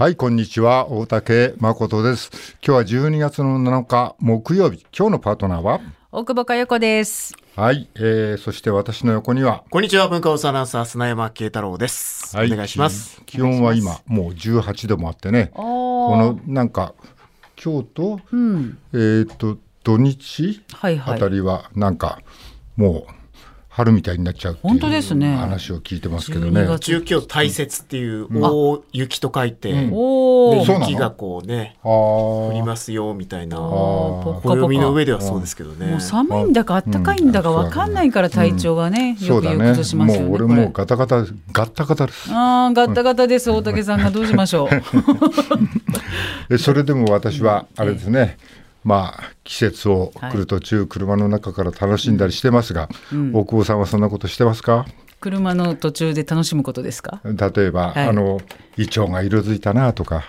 [0.00, 0.90] はい、こんにちは。
[0.90, 2.56] 大竹誠です。
[2.66, 4.86] 今日は12月の7日木曜日。
[4.98, 5.82] 今日のパートナーは？
[6.10, 7.34] 大久保佳代子です。
[7.54, 12.34] はい、えー、そして私の横には、こんにちは、文化放送アナウンサー、砂山慶太郎です。
[12.34, 13.20] はいお願いします。
[13.26, 16.94] 気温は今もう18度もあってね、ここのなんか
[17.62, 22.22] 今日と、うん、えー、と土日あたりはなんか
[22.74, 23.12] もう
[23.72, 26.66] 春みたいになっちゃうっていう本当ですね話を聞いてますけど12ね。
[26.66, 29.90] 月中京大雪っていう大雪と書いて、うん
[30.60, 33.62] 雪がこうね、あ降りーますよみたいな、あー
[34.24, 35.86] ぽっかぽか暦の上ではそうですけどね。
[35.86, 39.58] もう寒いんだか暖かいんだかわかんないから体調がね、よくそうだね。
[39.58, 40.26] 崩しますよね。
[40.28, 41.24] もう俺もうガタガタガ
[41.66, 42.30] ッタガタです。
[42.32, 43.50] ああ、ガッタガタです。
[43.50, 44.68] 大竹さんがどうしましょう。
[46.54, 48.36] えそれでも私はあれですね、
[48.84, 54.86] まあ季節を来る途中、車の中から楽しんだりしてますが、大久保さんはそんなことしてますか？
[55.20, 57.20] 車の途中で楽しむことですか？
[57.24, 58.08] 例えば、はい。
[58.08, 58.40] あの
[58.76, 60.24] イチョウが色づいたなとか、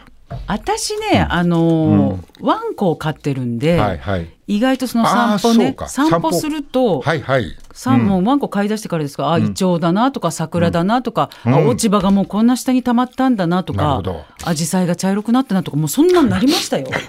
[0.48, 7.55] 私ね、あのーワンコを飼ってるんで、はいはい意外とその散歩ね散歩すると、はいはい。
[7.74, 11.68] さんもうワンコ飼い出してからですか、あイチョウだなとか桜だなとか、あうん。
[11.70, 14.02] 落ち葉がもうこんな下に溜まったんだなとか
[14.44, 16.88] アジサイが茶色くなったなとかもうそんなんなりましたよ。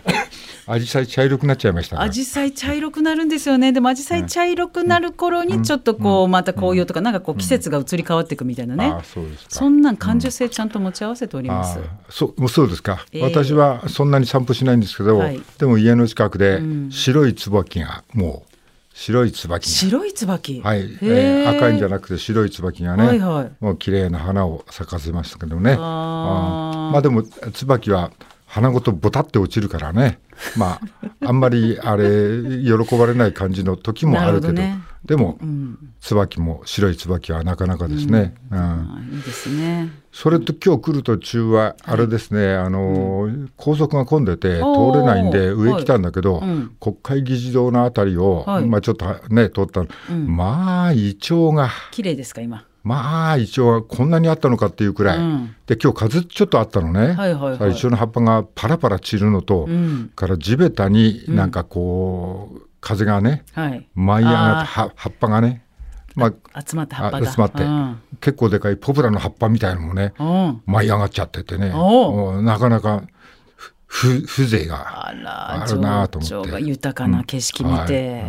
[0.64, 2.02] アジサイ茶色くなっちゃいましたか？
[2.02, 3.72] アジサイ茶色くなるんですよね。
[3.72, 11.80] でもアジサイ茶色くなる頃にちょっとこうまた紅葉とかなんかこう季節が移り変わっていくみたいなね、そそんなん感受性ちゃんと持ち合わせております。
[11.80, 15.42] ああそうそうですか、ええ私はそんなに散歩しないんですけど、はい。
[15.58, 18.52] でも家の近くで白い椿がもう
[18.94, 19.74] 白い椿が。
[19.74, 23.50] 白い椿、はい、へえー赤いんじゃななくて白い椿がね、はいはい。
[23.60, 25.76] もう綺麗な花を咲かせましたけどね。
[25.78, 28.12] あまあでも椿は
[28.46, 30.18] 花ごとボタって落ちるからね。
[30.56, 30.80] まあ
[31.26, 35.78] あんまりあれ喜ばれない感じの時もあるけどねでも、うん。
[36.00, 38.34] 椿も白い椿はなかなかですね。
[38.50, 38.58] うん。
[38.58, 39.90] あいいですね。
[40.12, 46.48] それと今日来る途中はあれですね、あの高速が混んでて通れないんで上来たんだけど、はい。
[46.48, 48.66] うん国会議事堂のあたりを、はい。
[48.66, 49.88] まあちょっとね通ったの、
[50.26, 52.64] まあイチョウが綺麗ですか今？
[52.84, 55.56] まあイチョウがこんなにあったのかっていうくらい、うん。
[55.66, 57.72] で今日風ちょっとあったのね、はいはいはい。
[57.72, 60.12] イチョウの葉っぱがパラパラ散るのと、うん。
[60.14, 63.88] から地べたになんかこう、風がねはい。
[63.94, 65.64] 舞い上がってあ葉葉っぱがね、
[66.14, 67.28] まあ、集まった葉っぱが。
[67.28, 68.00] あ集まって、うん。
[68.20, 70.62] 結構でかいポプラの葉っぱみたいのもね、うん。
[70.66, 71.70] 舞い上がっちゃっててね、
[72.42, 73.06] なかなかふ
[73.92, 76.28] 風情があるなと思って。
[76.28, 78.24] 情緒が豊かな景色見て、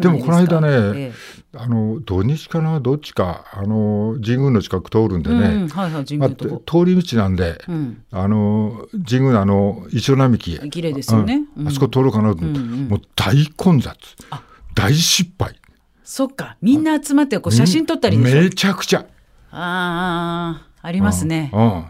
[0.00, 0.18] でも。
[0.20, 1.12] この間ね、え
[1.54, 5.68] あの土日かなどっちかあの神宮の近く通るんでえね。
[5.68, 8.02] 通り道なんで、うん。
[8.10, 11.42] あの神宮のあのイチョウ並木綺麗ですよね。
[11.66, 13.94] あそこ通ろうかなと思って、もう大混雑。
[14.74, 15.60] 大失敗。
[16.02, 16.56] そっか。
[16.62, 18.16] みんな集まってこう写真撮ったり。
[18.16, 19.04] めちゃくちゃ。
[19.50, 21.50] ああありますね。
[21.52, 21.60] うん。
[21.60, 21.84] うん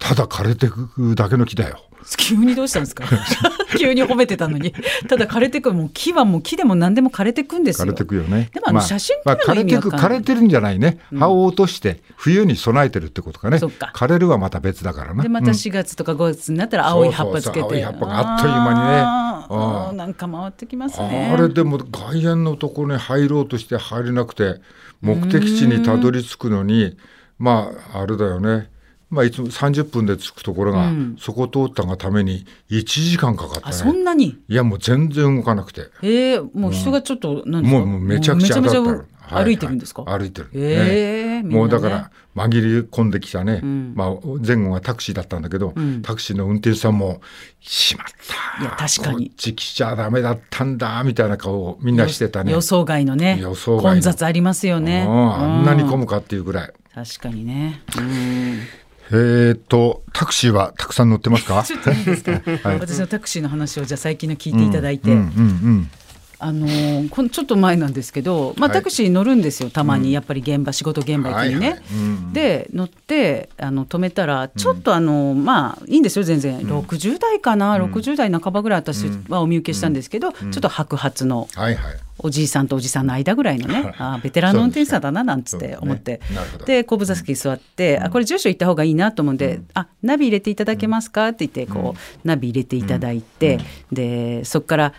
[0.00, 1.78] ただ枯れてくだけの木だよ。
[2.16, 3.04] 急にどうしたんですか？
[3.78, 4.74] 急に褒めてたのに。
[5.06, 7.86] ただ枯れてくもう木はもう木でも何でも枯れてくんですよ。
[7.86, 8.48] 枯れてくよね。
[8.54, 10.00] でもあの写真撮るのまあ、枯れてく意味わかんない。
[10.00, 13.58] 枯れてるんじゃないね、葉を落として冬に備えてるってことかね。
[13.58, 15.22] 枯れるはまた別だからな。
[15.22, 17.60] でまた4月とか5月になったら青い葉っぱつけて。
[17.60, 19.98] そうそうそう青い葉っぱがあっという間にね。
[19.98, 21.30] なんか回ってきますね。
[21.32, 24.60] あれでも外苑のとこに入ろうとして入れなくて
[25.02, 26.96] 目的地にたどり着くのに
[27.38, 28.70] まああれだよね
[29.10, 31.16] まあいつも30分で着くところが、うん。
[31.18, 34.38] そこ通ったがために1時間かかったあそんねなに？
[34.48, 35.88] いやもう全然動かなくて。
[36.02, 37.62] ええもう人がちょっと、なん。
[37.64, 37.78] ですか？
[37.80, 38.60] もうもうめちゃくちゃ
[39.32, 40.12] 歩いてるんですか、はい。
[40.14, 41.56] はい歩いてる、ええみんなね。
[41.60, 43.94] もうだから紛れ込んできたね、ん。
[43.94, 46.02] まあ、前後がタクシーだったんだけど、ん。
[46.02, 47.20] タクシーの運転手さんも
[47.60, 48.06] 「しまっ
[48.58, 49.26] たいや確かに。
[49.28, 52.52] こっち来ちゃダメだったんだ」みたいな顔をみんなしてたね。
[52.52, 53.90] 予想外のね予想外の。
[53.92, 55.04] 混雑ありますよね。
[55.08, 55.34] うん。
[55.34, 56.72] あんなに混むむかっていうぐらい。
[56.94, 57.82] 確かにね。
[57.98, 58.58] うん
[59.12, 61.62] えー、っとタクシーはたくさん乗ってますか？
[61.66, 62.32] ちょっといいですか、
[62.68, 62.78] はい。
[62.78, 65.90] 私のタクシーの話をじゃあ最近の聞いていただいて、うんうんうん
[66.40, 71.82] あのーこのちょっと前なんですけど、まあ、はいタクシー乗るんですよたまにやっぱり現場仕事現場行きにね。
[72.32, 81.94] で乗ってあの止めたらちょっとあの、まあいいんですよ全然、60代かな、60代半ばぐらい私はお見受けしたんですけど、ちょっと白髪のはいはい。
[82.22, 86.82] おじいさんとおじさんの間ぐらいのねあーベテランの運転手さんだななんつって思って、ですね。
[86.84, 93.58] 後部座席に座って、あこれ住所行った方がいいなと思うんで「あナビ入れていただけますか?」って言ってこう、ナビ入れていただいて、
[93.90, 94.92] でそこから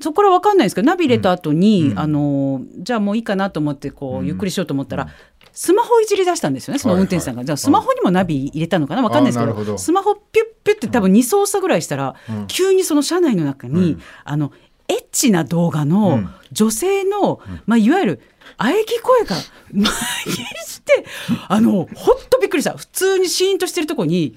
[0.00, 5.08] そこから分かんないんですけどナビ入れた後に、あのじゃあもういいかなと思ってこう、ゆっくりしようと思ったら。
[5.52, 9.78] スマホをいじり出したんですよねその運転手さんが、はいはいじゃあスマホにもナビ入れたのかな分かんないですけどど。
[9.78, 12.14] スマホピュッピュッって多分2操作ぐらいしたら、
[12.46, 14.52] 急にその車内の中に、あの
[14.88, 16.20] エッチな動画の
[16.52, 18.20] 女性の、まあ、いわゆる
[18.58, 19.36] 喘ぎ声が
[19.72, 19.86] 蔓延
[20.66, 21.04] して
[21.48, 22.76] あのほっとびっくりした。
[22.76, 24.36] 普通にシーンとしてるとこに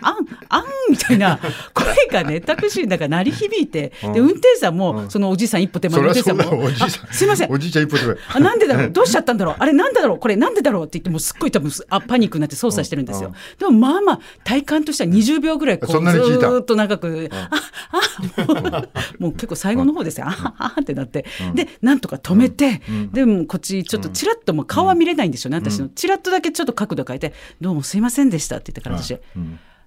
[0.00, 0.14] あん
[0.48, 1.38] あんみたいな
[1.74, 6.70] 声がねタクシーの中鳴り響いて、で運転手さんも、そのおじいさん一歩手前の運転手さんも
[7.10, 17.50] すいませんおじいちゃん一歩手前あなんでだろうどうしちゃったんだろうあれなんでだろうこれなんでだろうって言ってもうすっごい多分あパニックになって操作してるんですよ、でもまあまあ体感としては20秒ぐらいこうずーっと長く、あ
[17.92, 18.78] あも
[19.18, 21.24] うもう結構最後の方ですよ、ああってなって、
[21.54, 22.80] でなんとか止めて、
[23.12, 29.16] でもこっちちょっとちらっともう顔は見れないんですよね、私のちらっとだけちょっと角度変えて「どうもすいませんでした」って言ってから私「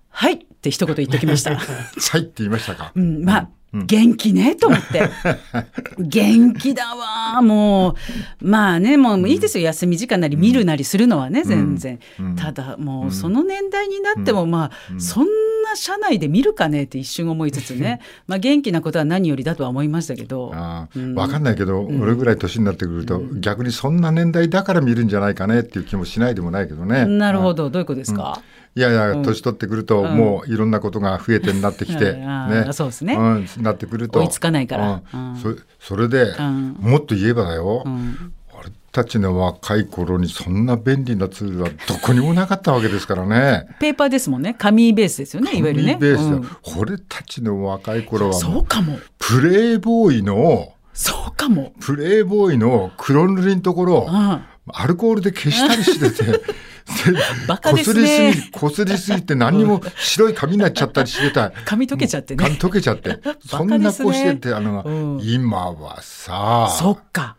[0.10, 1.56] はい」って一言言ってきました。
[1.58, 2.92] はいって言いましたか。
[2.96, 5.10] うん、まあ、元気ねと思って。
[5.98, 7.42] 元気だわ。
[7.42, 7.96] も
[8.42, 9.66] うまあねもういいですよ。
[9.66, 12.00] 休み時間なり見るなりするのはね全然、
[12.36, 15.26] ただもうその年代になってもまあ、そん
[15.64, 18.00] な社内で見るかねって一瞬思いつつね。
[18.28, 20.52] まあ元気なことは何よりだとは思いましたけど。
[20.54, 27.06] あーわかんないけど、俺ぐらい年になってくると、逆にそんな年代だから見るんじゃないかねっていう気もしないでもないけどね。
[27.08, 27.72] なるほど。
[27.72, 28.40] どういうことですか、
[28.76, 33.16] いやいや、年取ってくると、もういろんなことが増えてになってきて、うんあーそうですね。
[33.16, 34.20] んなってくると。
[34.20, 35.02] 追いつかないから。
[35.42, 36.76] そそれで、ん。
[36.80, 38.34] もっと言えばだよ、ん。
[38.60, 43.68] 俺たちの若い頃にそんな便利なツールはどこにもなかったわけですからね。
[43.80, 44.56] ペーパーですもんね。
[44.58, 45.98] 紙ベースですよねいわゆるね。
[46.00, 46.48] ベースだうん。
[46.82, 48.98] 俺たちの若い頃はそうかも。
[49.20, 56.42] プレイボーイのそうかも、プレイボーイの黒塗りのところ、うんアルコールで消したりしてて、
[57.48, 61.52] バカですこすりすねぎ、こすりすぎて何にも 白い紙になっちゃったりしてた。
[61.66, 62.44] 紙溶けちゃってね。
[62.44, 63.20] 紙溶けちゃって。
[63.46, 65.22] そんなこうしてて、あの、うん。
[65.22, 67.36] 今はさ、そっか。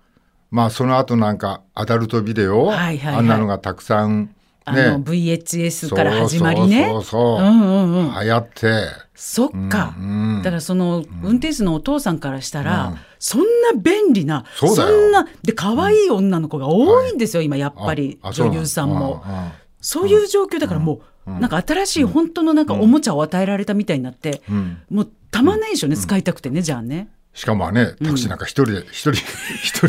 [0.50, 3.14] まあその後なんかアダルトビデオ、はいはいはい。
[3.16, 4.30] あんなのがたくさん
[4.66, 6.88] あのね、VHS から始まりね。
[6.88, 7.46] そうそうそう。
[7.46, 8.20] うんうんうん。
[8.20, 13.46] 流行って、そっか、うんだからその運転手のお父さんからしたら、そんな
[13.80, 19.22] 便利なそんなで可愛い女の子が多いんですよ、今やっぱり女優さんも。
[19.24, 19.50] うんうん。
[19.80, 24.78] そういう状況だからもう、なんか新しい本当のなんかおもちゃを与えられたみたいになって、ん。
[24.90, 27.08] もうたまんないでしょうね、使いたくてねじゃあね。
[27.34, 29.12] しかもね、タクシーなんか一人で、一人、
[29.60, 29.88] 一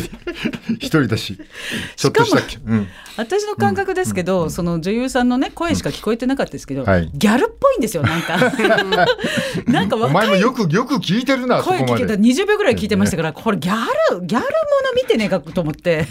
[0.80, 1.38] 一人だし、
[1.94, 2.88] ちょっとしたっけ、うん。
[3.16, 7.10] 私の感覚ですけど、その女優さんのね声しか聞こえてなかったですけど、はい。
[7.14, 8.36] ギャルっぽいんですよなんか。
[9.68, 11.86] なんかお前もよく、よく聞いてるな、そ声聞けた。
[11.86, 12.18] こまで。
[12.18, 13.76] 20秒ぐらい聞いてましたから、これギャ
[14.10, 14.46] ルギャルも
[14.84, 16.08] の見てねえかと思って。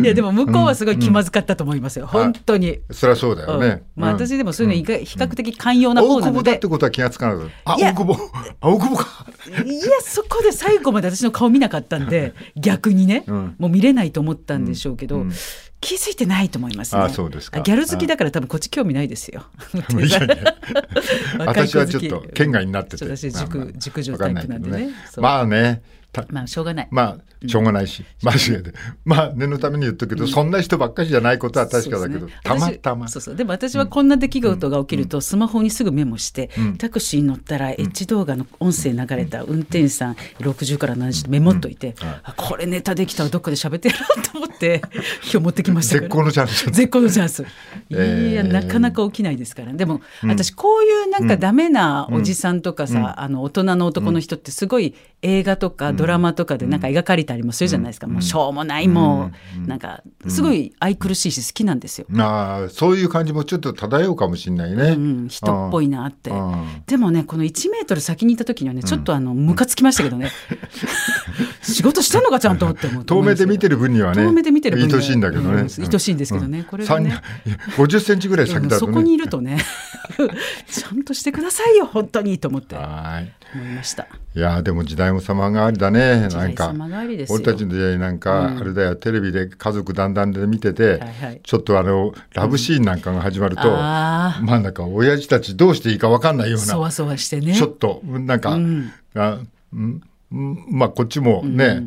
[0.00, 2.78] いやでも向こうはすごい気まずかったと思いますよ、本当に。
[2.92, 3.66] そりゃそうだよね。
[3.66, 3.82] うん。
[3.96, 4.16] まあ、うん。
[4.16, 7.42] 私でもそういうの比較的寛容な方大久保だっなので、てことは気がつかな
[7.76, 7.92] いや。
[7.92, 8.30] 大久保、
[8.60, 9.26] あ、大久保か。
[9.48, 13.54] いやそこで最後まで私の顔見なかったんで 逆にね、うん。
[13.58, 15.32] もう見れないと思ったんでしょうけど、うん。
[15.80, 17.02] 気づいてないと思いますね。
[17.02, 17.60] あそうですか。
[17.60, 19.46] ギャル好きだから多分こっち興味ないですよ。
[21.38, 23.04] 私はちょっと県外になってて。
[23.04, 24.90] 私熟まあまあ熟女タイプなんでね。
[25.16, 25.82] まあね。
[26.12, 26.88] たまあしょうがない。
[26.90, 28.62] まあ、しょうがないし、間違い。
[28.62, 28.72] で。
[29.04, 33.06] まあ、念のために言っとくけど、そんな人ばっかりじゃないことは確かだけど、たまたま。
[33.06, 33.12] 私。
[33.12, 33.36] そうそう。
[33.36, 44.82] でも私はこんな出来事が起きるとスマホにすぐメモして、タクシーに乗ったらエッジ動画の音声流れた運転手さん60から70でメモっといて、あこれネタできたらどっかで喋ってやろうと思って
[45.22, 46.64] 今日持ってきました絶好のチャンス。
[46.66, 47.42] 絶好のチャンス。
[47.42, 47.46] い
[47.90, 48.34] えー。
[48.34, 59.30] や、なかなか起きないですから、でも、私こういうなんかダメなおじさんとかさ、あの大人の男の人ってすごい映画とかドラマとかでなんか描かれたりもするじゃないですか、もうしょうもないも
[59.64, 62.06] う、なんかすごい愛くるしいし好きなんですよ。
[62.16, 64.82] ああ、そういう感じもちょっと漂うかもしれないね。
[64.90, 66.30] うん、人っぽいなって。
[66.30, 66.82] うん。
[66.86, 70.30] でもねこの1メートル先にいた時にはねちょっとあのムカつきましたけどね。
[71.62, 74.98] 仕事してんのかちゃんとって思って遠目で見てる分にはね、遠目で見てる分には。
[74.98, 75.48] 愛しいんだけどね。
[75.48, 75.58] うん。
[75.58, 76.64] 愛しいんですけどね。
[76.68, 77.10] これがね。
[77.44, 78.92] 三いや50センチぐらい先だとね。
[78.92, 79.58] そこにいるとね
[80.70, 83.38] ちゃんとしてくださいよ本当にと思ってはい。
[83.54, 84.06] 思いました。
[84.34, 86.28] いやでも時代も様変わりだね。
[86.28, 86.74] なんか。
[87.30, 91.40] 俺たちの時代なんか、あれだよテレビで家族団らんで見てて、はいはい。
[91.42, 97.54] ちょっとあのラブシーンなんかが始まると、あまあなんか親父たちどうしていいか分かんないようなそわそわしてね。
[97.54, 98.92] ちょっとなんか、うん。
[99.14, 99.38] あ
[99.72, 101.82] うんうんまあこっちもね、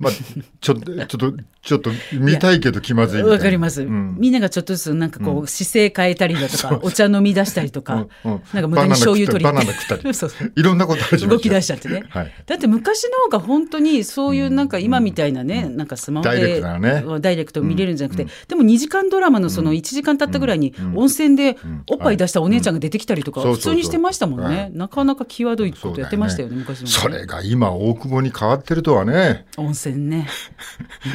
[0.00, 0.12] まあ
[0.60, 4.16] ちょっとちょっとちょっと見たいけど気まずいわかります、うん。
[4.18, 8.42] みんながちょっとずつなんかこう姿勢変えたりだとか、お茶飲み出したりとか、うんうん。
[8.52, 9.44] なんか無駄に醤油取り。
[9.44, 10.52] バナナ食ったり そうそう。
[10.54, 12.32] いろんなこと動き出しちゃってね、はい。
[12.46, 17.20] だって昔の方が本当にそういうなんか今みたいなね、なんかスマホでダイレクトなね。
[17.20, 21.56] ダイレクト見れるんじゃなくて、でも2時間ドラマのその1時間経ったぐらいに温泉で
[21.90, 23.54] おっぱい出したお姉ちゃんが出てきたりとかうん。
[23.54, 24.70] 普通にしてましたもんね。
[24.74, 29.46] なかなか際どいことやってましたよね昔のそれが今大久保に変わってるとはね。
[29.56, 30.28] 温泉ね。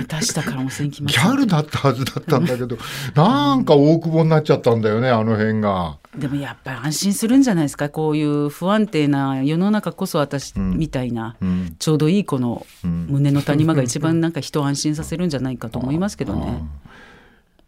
[0.08, 2.78] 出したから温泉来ましたギャルだったはずだったんだけど
[3.16, 5.98] なんか大久保になっちゃったんだよねあの辺が。
[6.16, 7.90] でもやっぱり安心するんじゃないですか。
[7.90, 11.76] こういう不安定な世の中こそ私みたいな、ん。
[11.78, 16.64] ちょうどいいこの胸の谷間が一番なんか人を安心させるんじゃないかと思いますけどね。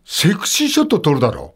[0.06, 1.54] セクシーショット撮るだろ。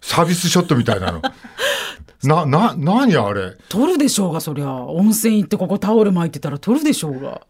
[0.00, 1.22] サービスショットみたいなの。
[2.22, 3.56] な、な、何あれ？
[3.68, 4.72] 撮るでしょうがそりゃ。
[4.72, 7.42] 温泉行ってここタオル巻いてたら撮るでしょうが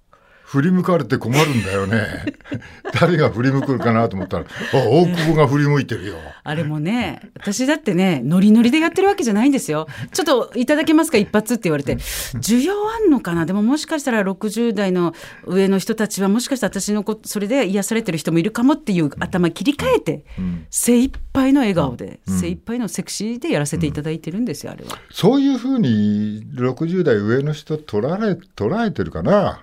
[0.51, 2.25] 振り向かれて困るんだよね。
[3.01, 4.47] 誰が振り向くかなと思ったら、あ、
[4.89, 6.17] 大久保が振り向いてるよ。
[6.43, 9.87] あれもね私だってねノリノリでやってるわけじゃないんですよ。
[10.13, 11.95] ちょっといただけますか一発って言われて。
[11.95, 13.47] 需要あんのかな？
[13.47, 15.15] でももしかしたら60代の
[15.47, 20.25] 上の人たちはもしかしたら私のこそれで癒されてる人もいるかもっていう頭切り替えて、
[20.69, 24.99] 精一杯の笑顔で、精一杯のセクシーでやらせていただいてるんですよあれは。
[25.13, 29.61] そういうふうに60代上の人捉え、捉えてるかな？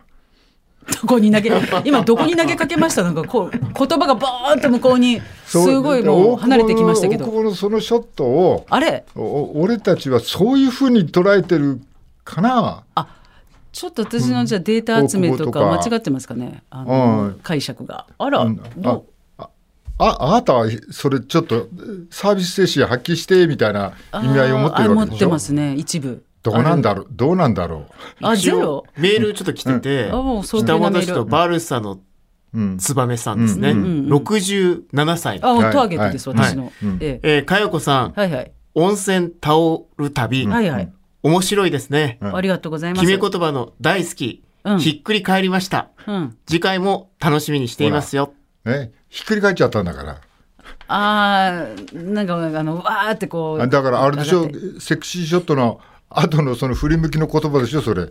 [1.02, 1.52] どこに投げ
[1.84, 3.04] 今どこに投げかけました？
[3.04, 7.26] なんかこう言葉がバーンと向こうにすごいもう離れてきましたけど。
[7.26, 9.06] 大久保のそのショットを、あれ？
[9.16, 11.82] お俺たちはそういうふうに捉えてる
[12.24, 12.84] かな？
[13.72, 16.64] ちょっと私のじゃあデータ集めとか間違ってますかね？
[16.70, 18.08] あの、うん解釈が。
[18.18, 18.56] あら、うん。
[18.78, 19.06] どう？
[19.40, 19.50] あ
[20.00, 21.68] ああなたはそれちょっと
[22.12, 27.08] サービス精神発揮してみたいな意味合いを持ってるわけであー持っしてょますね一部どうなんだろう？
[27.12, 27.86] どうなんだろ
[28.22, 28.86] あゼロ？
[28.98, 30.44] メールちょっと来てて、うん。
[30.44, 32.00] 北本市とバルサの
[32.54, 33.72] 燕さんですね。
[33.72, 34.14] うんうんうん。
[34.14, 35.40] 67歳。
[35.42, 36.38] あ、はいターゲットです、はい。
[36.38, 36.74] 私の、はい。
[36.84, 36.98] うん。
[37.02, 37.36] ええ。
[37.38, 38.52] えー、かよこさん、はいはい。
[38.74, 42.20] 温泉タオル旅、はいはい、面白いですね。
[42.22, 42.36] うん。
[42.36, 43.02] ありがとうございます。
[43.06, 44.80] 決め言葉の大好き、うん。
[44.80, 45.90] ひっくり返りました。
[46.08, 46.38] うん。
[46.46, 48.34] 次回も楽しみにしていますよ。
[48.66, 50.22] ねひっくり返っちゃったんだから。
[50.90, 53.62] あーなんかあのわーってこう。
[53.62, 54.50] あだからあれでしょ？
[54.80, 58.10] セクシーショットの後のその振り向きの言葉でしょそれ、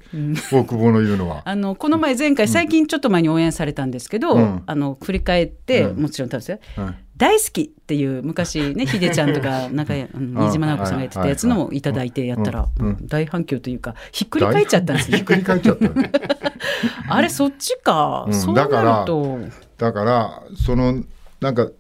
[0.53, 1.43] 大久保の言うのは。
[1.47, 4.63] あのこの前前回最近ちょっと前に応援されたんですけど、うん。
[4.67, 6.03] あの振り返って、うん。
[6.03, 6.59] もちろん多分ですよ。
[6.77, 6.95] うん。
[7.17, 10.35] 大好きっていう昔ね ひでちゃんとか中谷うん。
[10.35, 12.87] 新島直子さんがやってたやつのをいただいてやったら、うん。
[12.87, 13.07] うん。
[13.07, 15.17] 大反響というかひっくり返っちゃったんですね。
[15.17, 15.89] ひっくり返っちゃった。
[17.09, 18.35] あれそっちか、うん。
[18.35, 19.39] そうなると。
[19.79, 21.03] だからその
[21.41, 21.71] なんか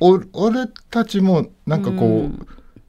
[0.00, 2.46] お俺たちもなんかこう、うん。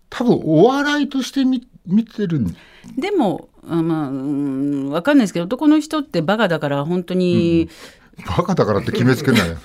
[0.09, 2.55] 多分お笑いとして見見てるん
[2.97, 7.69] でもあまあ、うん、わかんないですけど男の人ってバカだから本当に、
[8.25, 9.47] バカだからって決めつけない。
[9.49, 9.57] よ。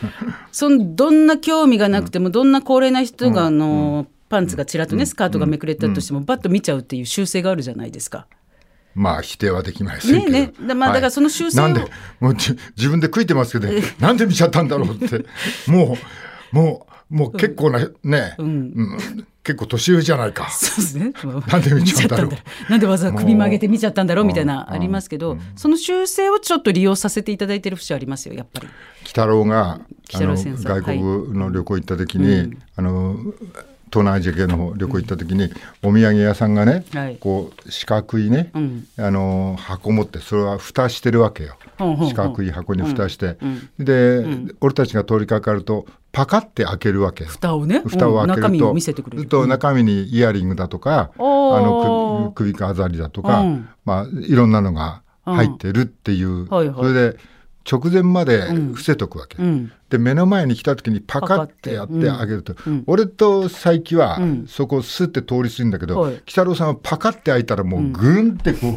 [0.51, 8.27] そのどんな興味がなくても、どんな高齢な人があの、パンツがちらっとねスカートがめくれたとしても、バッと見ちゃうっていう習性があるじゃないですか。
[8.95, 10.33] まあ否定はできませんけど。
[10.33, 11.81] ねえねまあだからその習性をなんで
[12.21, 15.25] もうじ自分で悔いてますけど、なんで見ちゃったんだろうって。
[15.67, 15.97] も
[16.53, 18.47] うもうもう結構なね、うん。
[18.47, 19.27] うん。
[19.45, 20.49] 結構年上じゃないか。
[20.51, 21.13] そうですね。
[21.49, 22.29] なんで見ちゃったの？
[22.29, 22.37] 見
[22.71, 28.69] なんでわざわざ首曲げて見ちゃったんだろうみたいなうんありますけど、その習性をちょっと利用させていただいてる節ありますよやっぱり。
[29.01, 29.81] 鬼太郎が
[30.15, 33.17] 鬼太郎先生外国の旅行行った時に、あの
[33.93, 35.51] 東南アジア系の方旅行行った時に、
[35.83, 37.17] お土産屋さんがね、はい。
[37.19, 38.87] こう四角いね、うん。
[38.97, 41.57] あの箱持ってそれは蓋してるわけよ。
[41.79, 42.09] ほうほうほう。
[42.09, 47.31] 四角い箱に蓋して、うんで、俺たちが通りかかるとパカって開けるわけよ。
[47.31, 49.27] 蓋をね、蓋を開けると、うん中身を見せてくれる。
[49.27, 53.69] と中身にイヤリングだとか、あの首首飾りだとか、うん。
[53.85, 57.19] まあいろんなのが入ってるっていう、それで
[57.71, 59.37] 直前まで伏せとくわけ。
[59.97, 61.75] うんで目の前に来た時にパカって。
[61.75, 62.85] やってあげると、うん。
[62.87, 64.47] 俺と佐伯はうん。
[64.49, 66.13] そこをスッて通り過ぎるんだけど、はい。
[66.13, 68.75] 鬼太郎さんはパカって開いたらもうグンってこう、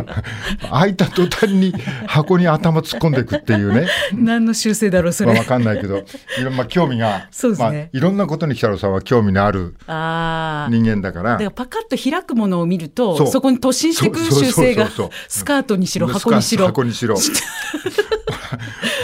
[0.70, 1.72] 開いた途端に
[2.06, 3.86] 箱に頭突っ込んでいくっていうね。
[4.16, 5.40] 何の習性だろうそまあ、れ。
[5.40, 7.28] わかんないけど、いろんな興味が、ね。
[7.58, 10.70] まあ、いろんなことに鬼太郎さんは興味のあるああ。
[10.70, 11.32] 人間だから。
[11.32, 14.88] だからパカッと開くものを見るとそこに突進していくそうそう習性が
[15.28, 16.66] スカートにしろ箱にしろ。
[16.66, 17.16] 箱にしろ。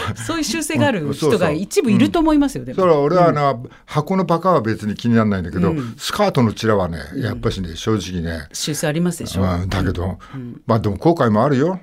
[0.15, 2.79] そういう習性がある人が一部いると思いますよ、でも。
[2.79, 5.95] それは俺はな、箱のパカは別に気にならないんだけど、うん。
[5.97, 10.17] スカートのチラはねやっぱしね正直ね、習性ありますでしょ、うん、だけど、
[10.65, 11.79] まあでも後悔もあるよ、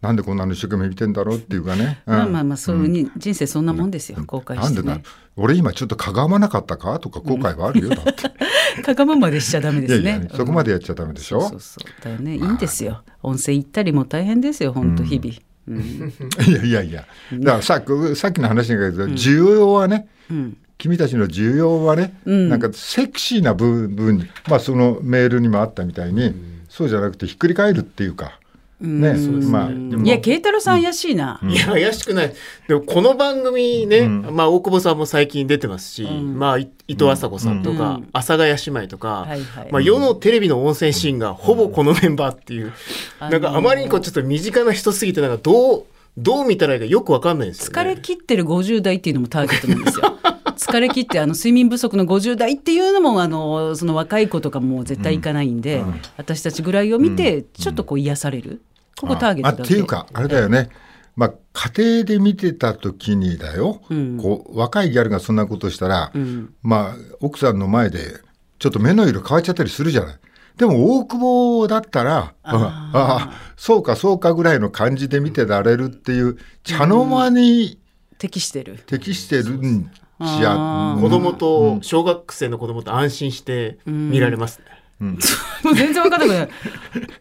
[0.00, 2.16] なんでこんなの一生懸命見てんだろうっていうかね、うん。
[2.16, 4.94] まあまあまあそういうに、人生そんなもんですよ、後悔なんでだ？
[4.94, 5.04] してね
[5.34, 6.98] 俺今ちょっとかがまなかったか？
[6.98, 8.32] とか後悔はあるよ、だって。
[8.82, 10.28] かがむまでしちゃダメですね。
[10.34, 12.36] そこまでやっちゃダメでしょ、そうそうだよね。
[12.36, 13.02] いいんですよ。
[13.22, 15.34] 温泉行ったりも大変ですよ本当日々、
[15.68, 15.78] うん。
[16.46, 17.06] いやいやいや。
[17.32, 20.56] だからさっきさっきの話だけど、需要はねうん。
[20.78, 22.48] 君たちの需要はね、うん。
[22.48, 26.34] なんかセクシーな部分まあそのメールにもあったみたいに、
[26.68, 28.40] そうじゃなくてひっくり返るっていうか、
[28.82, 29.14] ね
[29.46, 30.04] まあでも。
[30.04, 32.34] いや慶太郎さん怪しいな、いや、怪しくない。
[32.66, 38.08] でも、この番組ね、まあ、大久保さんも最近出てますし、まあ、い伊藤麻子さんとか、うん。
[38.12, 39.28] 阿佐ヶ谷姉妹とか、
[39.70, 42.72] まあ、世のテレビの温泉シーンがほぼこのメンバーっていう、
[43.20, 45.84] あのーなんかあまりにこうちょっと身近な人すぎて、なんかどう、
[46.18, 47.80] どう見たらいいかよくわかんないですよ、ね。
[47.80, 50.18] 疲れ切ってる50代っていうのもターゲットなんですよ。
[50.56, 55.82] 疲れ切ってあの睡眠不足の50代っていうのもあのその若い子とかも絶対行かないんで、
[56.16, 58.60] 私たちぐらいを見てちょっとこう癒される、
[58.98, 60.68] ここターゲットだっていうかあれだよね、
[61.16, 64.18] まあ家庭で見てた時にだよ、うん。
[64.18, 66.54] こう若いギャルがそんなことしたら、ん。
[66.62, 68.20] まあ奥さんの前で
[68.58, 70.16] ちょっと目の色変わっちゃったりするじゃない。
[70.56, 77.78] でも大久保だったら、あ あ、そうかそうかぐらいの感じで見てられるっていう、茶の間に
[78.18, 78.78] 適してる。
[78.86, 84.81] 適してるんじゃ、子供と、小学生の子供と安心して見られますね。
[85.64, 86.48] もう全然分かんなくない。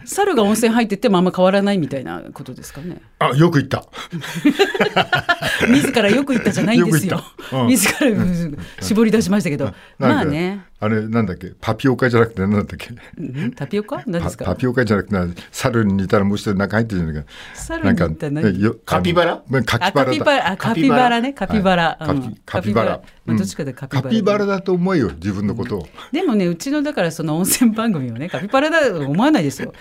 [0.06, 3.02] 猿が温泉入ってってもあんま変わらないみたいなことですかね。
[3.20, 3.86] あ、よく言った。
[5.68, 7.24] 自らよく言ったじゃないんですよよ
[7.54, 7.64] う。
[7.66, 9.74] ん自らうん絞り出しましたけど。
[9.98, 10.66] まあね。
[10.84, 12.90] あれ、なんだっけ、パピオカじゃなくて、なんだっけ？
[13.18, 13.52] うん？
[13.54, 14.02] タピオカ？
[14.08, 14.46] 何ですか？
[14.46, 17.30] パパピオカじゃなくてな、猿に似たらもう一人中入ってるじゃないか。
[17.54, 18.34] 猿に似た何？
[18.44, 19.44] なんかよカピバラ？
[19.64, 20.12] カあピバラだ。
[20.12, 21.22] カピバラ、あカピバラ。
[21.22, 21.98] ね、カピバラ。
[22.00, 22.16] はい。
[22.16, 22.22] うん。
[22.24, 23.02] カピカピバラ。
[23.26, 24.04] まあどっちかでカピバラ。
[24.04, 25.88] カピバラだと思えよ、自分のことを。
[26.12, 29.74] でもね、うちのだからその温泉番組をね、カピバラだと思わないですよ。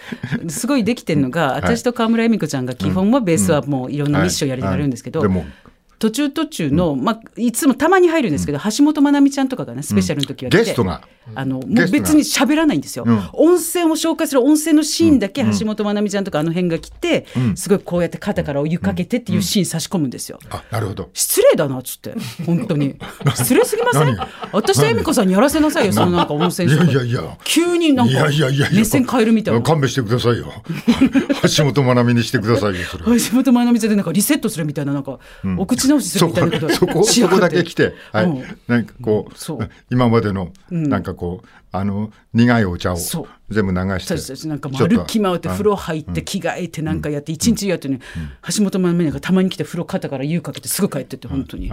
[0.48, 5.28] すごいできてるのが、私と河村恵美子ちゃんが基本はベースはもういろんなミッションやりながらやるんですけど、はい。
[5.30, 5.38] はい。
[5.38, 5.50] でも、
[6.00, 11.02] 途中途中の、まあ、いつもたまに入るんですけど、橋本まなみちゃんとかがね、スペシャルの時は来て、ゲストが。
[11.32, 13.28] あのもう別に喋らないんですよ、うん。
[13.34, 17.56] 温泉を紹介する温泉のシーンだけ橋本まなみちゃんとかあの辺が来て、うん。
[17.56, 20.40] すごいこうやって肩からお湯かけてっていうシーン差し込むんですよ。
[20.48, 21.10] あ、なるほど。
[21.12, 22.14] 失礼だなっつって。
[22.46, 22.96] 本当に。
[23.36, 24.16] 失礼すぎません？
[24.16, 24.26] 何？
[24.52, 27.38] 私と恵美子さんにやらせなさいよそのなんか温い泉やいやいや。
[27.44, 28.78] 急になんいかやいやいやいや。
[28.78, 29.60] 目線変えるみたいな。
[29.62, 30.46] 勘弁してくださいよ。
[31.56, 33.04] 橋本まなみにしてくださいよ、それ。
[33.20, 35.18] 橋本まなみちゃんでなんかリセットするみたいななんか、
[35.58, 38.24] お口直しするそこみたいなことそこそこだけ来て、はい。
[38.24, 38.58] うん。
[38.66, 40.88] なんかこう、今までの、ん。
[40.88, 43.28] なんかこうあの苦いお茶をそう。
[43.48, 47.98] 全部流してそうですなんか歩き回って風呂入って着替えてなんかやって一日やってね、
[48.56, 51.72] 橋本まなみがたまに来て風呂肩から湯かけてすぐ帰ってって本当に、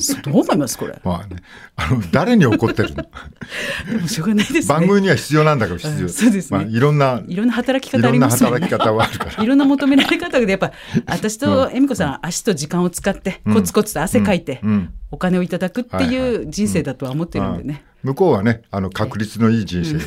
[0.00, 1.00] そうどう思いますこれ？
[1.04, 1.36] まあね、
[1.76, 3.04] あの誰に怒ってるの？
[3.92, 4.74] でもしょうがないですね。
[4.74, 6.58] 番組には必要なんだから必要、うんそうですね。
[6.58, 8.66] まあ、いろんないろんな働き方あいろんなりますよね。
[8.66, 9.38] 働き方はあるから。
[9.44, 10.72] いろんな求められ方でやっぱ
[11.06, 14.70] 私と恵美子さん、足と時間を使ってコツコツと汗かいて、うん。
[14.70, 14.90] うん。
[15.12, 19.98] お金をいただくっていう人生だとは思ってるんでね、向こうはねあの確率のいい人生、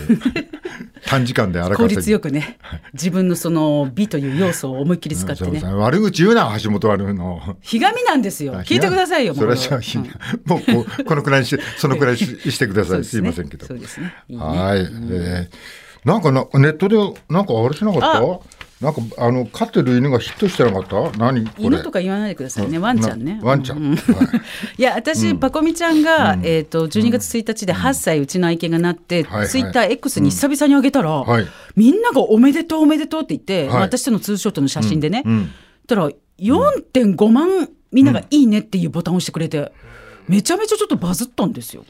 [1.05, 1.97] 短時間で荒効稼ぎ。
[1.97, 2.57] 率よくね
[2.93, 5.59] 自分のその美という要素を思いっきり使ってね。
[5.59, 5.79] そうそう。
[5.79, 7.57] 悪口言うな橋本悪の。
[7.61, 8.53] ひがみなんですよ。
[8.63, 10.03] 聞いてくださいよそれはうん
[10.45, 13.03] もうこうこのくらいにしてそのくらいにし してください。
[13.03, 13.65] すいませんけど。
[13.65, 14.13] そうですね。
[14.29, 14.37] ね。
[14.37, 15.47] はい、えー
[16.05, 16.95] なんかなネットで
[17.29, 18.21] なんかあれしなかった？
[18.81, 21.17] なんかあの飼ってる犬がヒットしてなかった？
[21.17, 21.49] 何？
[21.57, 23.39] 犬とか言わないでくださいね、ワンちゃんね。
[23.41, 23.93] なワンちゃん。
[23.93, 23.97] い。
[24.77, 29.47] いや私、パコミちゃんが、えー、と12月1日で8歳うちの愛犬がなって、はいはい。
[29.49, 31.47] ツイッター X に久々に上げたら、はい。
[31.75, 35.49] みんなが「おめでとうおめでとう」って言って、はい私とのツーショットの写真でね、うん。
[35.87, 36.09] たら
[36.39, 39.71] 4.5万みんなが「いいね」っていうボタンを押してくれて、
[40.27, 41.83] めちゃめちゃちょっとバズったんですよ。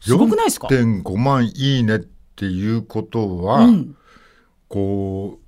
[0.00, 1.98] すごくないですか？4.5万いいねっ
[2.36, 3.96] ていうことは、うん。
[4.68, 5.41] こう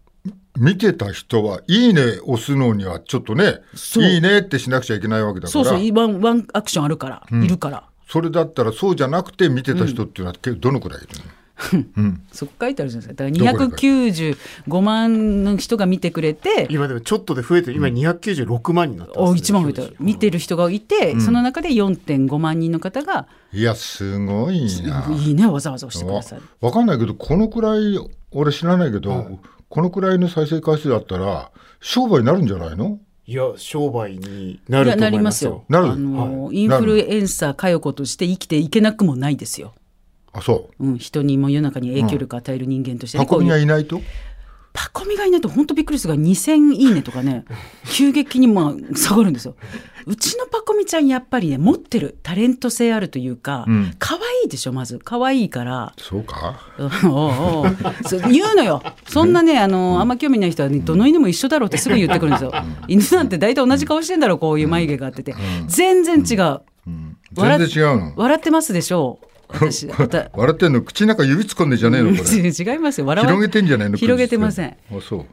[0.57, 3.61] 見てた人はいいね押すのにはちょっとね
[3.97, 5.51] いいねってしなくちゃいけないわけだから。
[5.51, 7.85] そうそうワンワンアクションあるから、いるから。
[8.09, 11.85] それだったらそうじゃなくて見てた人っていうのは、けどのくらいいるの？
[11.97, 12.23] うん。
[12.33, 13.25] そこ書いてあるじゃないですか。
[13.25, 17.77] だから295万の人が見てくれて今でもちょっとで増えてる。
[17.77, 19.83] 今296万になってます、お1万増えた。
[19.99, 25.09] 見てる人がいて、その中で4.5万人の方がいやすごいな。
[25.15, 26.43] 「いいね」わざわざ押してくださる。
[26.61, 27.99] わかんないけどこのくらい
[28.33, 29.39] 俺知らないけど、
[29.75, 33.01] このくらいの再生回数だったら商売になるんじゃないの？
[33.27, 35.19] いや商売にないるやとなりまよ。
[35.19, 35.65] 思いますすよ。
[35.69, 35.87] なる？
[35.89, 39.75] あの、インフルエンサー佳代子として生きていけなくもないですよ。
[40.33, 40.91] あそう。
[40.91, 44.01] ん、人にも世の中に影響力を与える人間として、ねうパコミこういうがいないと？
[44.77, 46.17] パコミがいないと本当びっくりする。
[46.17, 47.45] が2000いいねとかね
[47.93, 49.55] 急激にまあ下がるんですよ。
[50.05, 53.95] うちのパコミちゃんやっぱりね持ってるタレント性あるというか、うん。
[53.99, 54.99] 可愛いでしょまず。
[54.99, 55.95] 可愛いから。
[55.97, 56.59] そうか？
[57.05, 57.67] おうお
[58.29, 58.83] 言うのよ。
[59.07, 62.53] そんなねあの、あんま興味ない人は、ね、どの犬も一緒だろうってすぐ言ってくるんですよ、
[62.89, 65.35] 犬なんて大体同じ顔してんだろうこういう眉毛があってて、
[65.69, 66.61] 全然違う、
[67.33, 68.13] 全然違うの？
[68.17, 72.75] 笑ってますでしょう私 笑ってんの口の中指突っ込んでんじゃねえのこれ。
[72.75, 73.07] 違いますよ。
[73.07, 74.77] 笑わ広げてんじゃないの広げてません。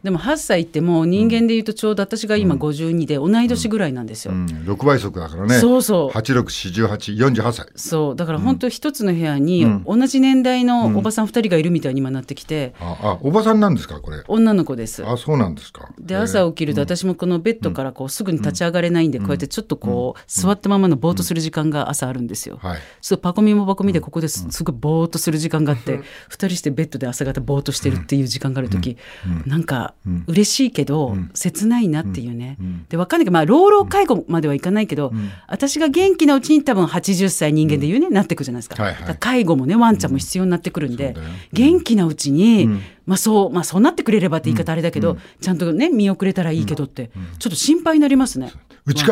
[0.03, 5.55] でも8歳ってもう人間でいうとちょうど私が今52で同い年ぐらいなんですよ、うん、6倍速だからね。
[5.55, 6.17] そうそう。
[6.17, 7.67] 864848歳。
[7.75, 8.15] そう。
[8.15, 9.83] だから本当一つの部屋にうん。
[9.85, 14.23] 同じ年代のおばさん2人がいるみたいに今なってきて、ああおばさんなんですかこれ。
[14.27, 15.05] 女の子です。
[15.05, 15.89] あそうなんですか。
[15.99, 22.59] で朝起きると私もこのベッドからこうすぐに立ち上がれないんでこうやってちょっとこう座ったままのぼーっとする時間が朝あるんですよ。
[22.61, 22.79] はい。
[23.01, 24.45] そうパコミもパコミでここです。
[24.49, 28.97] すごいぼーっとする時間があって二人してベッドで朝方ぼーっとしてるっていう時間がある時
[29.45, 29.93] なんか
[30.27, 32.57] 嬉しいけど切ないなっていうね。
[32.89, 35.13] でわかんないけどまあ老老介護まではいかないけど
[35.47, 38.81] 私が元気なうちに多分80歳人間で言うねなってくじゃないですか。
[38.81, 39.01] はいはい。
[39.01, 41.15] だから介護もねワンちゃんも必要になってくるんで
[41.53, 42.69] 元気なうちに
[43.05, 48.51] まあそうまあそうなってくれればって言い方あれだけどちゃんとね見送れたらいいけどってちょっと心配になりますね。
[48.85, 48.93] う。
[48.93, 49.05] ち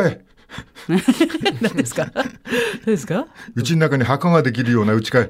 [1.62, 2.12] 何ですか？
[2.16, 2.26] 何
[2.86, 3.28] ですか？
[3.56, 5.30] うちの中に墓ができるような打ち替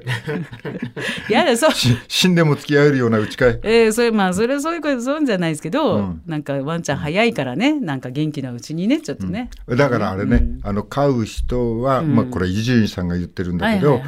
[1.28, 1.32] い。
[1.32, 1.70] やそう。
[2.08, 6.22] 死んでも付き合えるような打ち替ええー、それまあそれはそういうことそうじゃないですけど、うん。
[6.26, 14.00] なんかワンちゃん早いからねなんか元気なうちにねちょっとね、だからあれね、あの飼う人は、まあこれ伊集院さんが言ってるんだけど、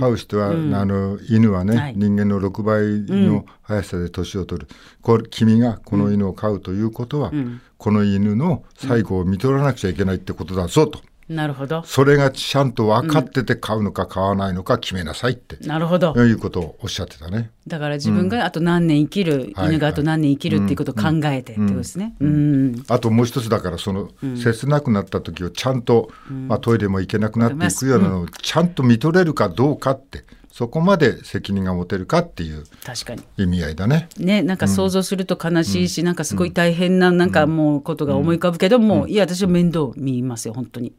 [0.00, 1.94] 飼う人は、あの犬はね、はい。
[1.96, 4.68] 人間の6倍の速さで年を取る、
[5.06, 7.30] これ君がこの犬を飼うということは、
[7.78, 11.00] この犬の最後を見とらなくちゃいけないってことだぞと。
[11.28, 11.84] なるほど。
[11.84, 16.12] それがちゃんと分かってて飼うのか飼わないのか決めなさいって、なるほど。
[16.16, 17.52] いうことをおっしゃってたね。
[17.68, 22.16] だから自分があと何年生きる、はい犬があと何年生きるっていうことを考えてってことですね。
[22.18, 26.10] うんあともう一つだからその切なくなった時をちゃんと、
[26.48, 30.24] まあ、トイレも行けなくなっていくようなのをちゃんと見とれるかどうかって
[30.56, 33.22] そこまで責任が持てるかっていう確かに。
[33.36, 34.08] 意味合いだね。
[34.16, 40.94] ね、なんか想像すると悲しいし、なんかすごい大変ななんかもうことが思い浮かぶけども、いや私は面倒見ますよ本当に、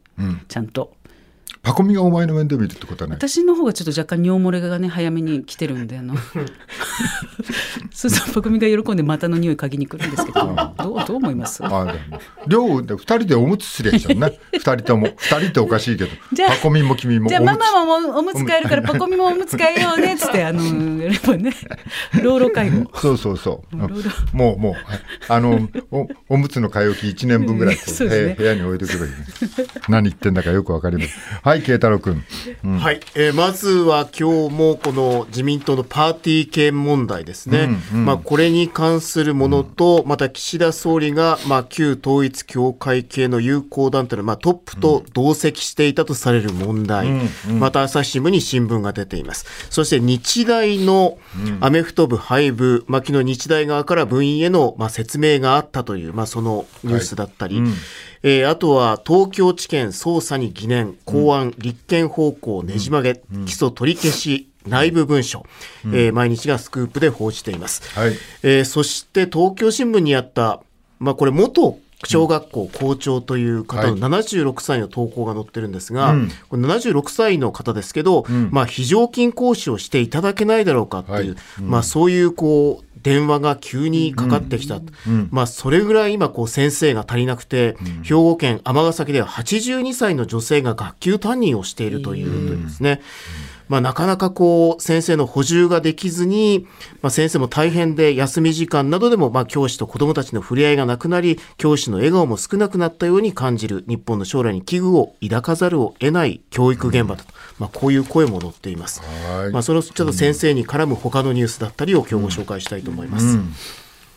[0.46, 0.92] ちゃんと
[1.62, 3.16] パコミがお前の面倒見るってことはね。
[3.16, 6.14] 私の方がちょっと若干尿漏れがね早めに来てるんであの。
[7.92, 10.74] そうそうパコミが喜んで股の匂い嗅ぎに来るんですけど。
[10.78, 11.64] どうどう思います？
[11.64, 12.20] あでも。
[12.46, 14.38] 両で二人でおむつすりゃいいじゃんね。
[14.52, 16.10] 二人とも二人っておかしいけど。
[16.32, 21.52] じゃあパコミも君もじゃあママもおむつ替えるからパコミもおむつ替えようねっつってあのやればね。
[22.22, 22.90] 老老介護。
[22.94, 23.76] そうそうそう。
[23.76, 23.90] もう
[24.32, 24.74] もうもう
[25.28, 27.80] あのおおむつの買い置き一年分ぐらいね。
[27.98, 29.18] 部屋部屋に置いとけばいい、ね。
[29.88, 31.10] 何言ってんだかよくわかります。
[31.48, 32.22] はい慶太郎君。
[32.78, 47.08] はい、えーまずは今日もこの自民党のパーティー券問題ですね、まあ、これに関するものと、また岸田総理が、まあ、旧統一教会系の友好団体の、まあ、トップと同席していたとされる問題、
[47.58, 49.46] また朝日新聞に新聞が出ています。
[49.70, 51.16] そして日大の
[51.60, 57.62] アメフト部廃部、まあ、昨日日大側から部員への、まあ、説明があったという、まあ、そのニュースだったり、
[58.22, 63.20] えーあとは東京地検捜査に疑念、公安、立憲方向ねじ曲げ、起
[63.54, 65.44] 訴取り消し、内部文書、
[65.86, 67.82] えー毎日がスクープで報じています。
[67.98, 68.12] はい。
[68.42, 70.60] えーそして東京新聞にあった、
[70.98, 76.30] まあ、これ元小学校校長という方の76歳の投稿が載ってるんですが、うん。
[76.48, 81.36] これ76歳の方ですけど、まあ、非常勤講師をしていただけないだろうかっていう、はい。
[81.60, 84.80] まあ、そういうこう電話が急にかかってきた、
[85.30, 93.00] まあ、それぐらい今こう先生が足りなくて、兵庫県尼崎では82歳の女性が学級担任をしているということですね。
[93.68, 96.66] まあ、なかなかこう先生の補充ができずに、
[97.02, 109.00] まあ、先生も大変で休み時間などでもまあ教師と子どもたちの触れ合いがなくなり教師の笑顔も少なくなったように感じる日本の将来に危惧を抱かざるを得ない教育現場だと、まあ、こういう声も載っています。
[109.00, 113.38] はいまあ、そのちょっと先生に絡む他のニュースだったりを今日ご紹介したいと思います。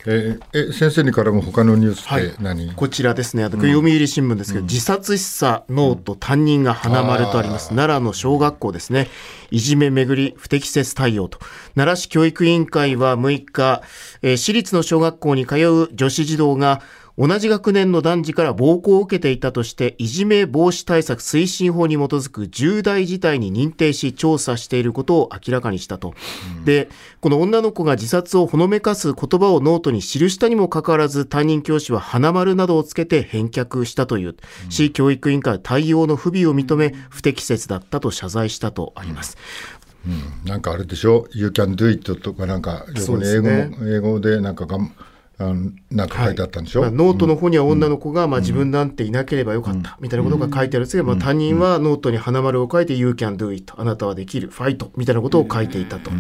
[0.06, 9.10] えーえ先生にからも他のニュースって何、こちらですね、あと読売新聞ですけど、自殺示唆ノート担任が花丸とあります、奈良の小学校ですね、
[9.52, 11.40] いじめめぐり不適切対応と、
[11.76, 13.82] 奈良市教育委員会は6日、
[14.22, 16.82] えー私立の小学校に通う女子児童が、
[17.18, 26.14] 同じ学年の男児から暴行を受けていたとして、いじめ防止対策推進法に基づく重大事態に認定し調査していることを明らかにしたと。
[26.66, 34.36] で、この女の子が自殺をほのめかす言葉をノートに記したにもかかわらず、担任教師は花丸などをつけて返却したという、
[34.70, 39.38] 市教育委員会は対応の不備を認め、不適切だったと謝罪したとあります。
[40.46, 43.06] なんかあれでしょ「You can do it」とかなんか英
[43.40, 44.92] 語,、英語でなんかがん
[45.42, 56.12] あのなんか書いてあったんでしょ、まあ、ノートの方には女の子が、まあ、自分なんていなければよかった、みたいなことが書いてあるんですけど、まあ、担任はノートに花丸を書いて、You can do it、あなたはできる、ファイト、みたいなことを書いていたと。